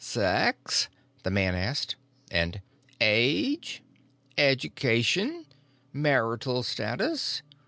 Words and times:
"Sex?" 0.03 0.89
the 1.21 1.29
man 1.29 1.53
asked, 1.53 1.95
and 2.31 2.61
"Age?" 2.99 3.83
"Education?" 4.35 5.45
"Marital 5.93 6.63
status?" 6.63 7.43